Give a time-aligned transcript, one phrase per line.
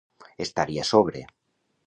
[0.45, 1.23] Estar-hi a sobre.